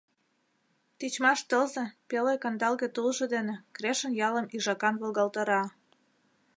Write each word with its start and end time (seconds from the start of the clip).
Тичмаш 0.97 1.39
тылзе 1.49 1.85
пеле-кандалге 2.09 2.87
тулжо 2.95 3.25
дене 3.35 3.55
Крешын 3.75 4.13
ялым 4.27 4.45
ӱжакан 4.55 4.95
волгалтара. 5.01 5.63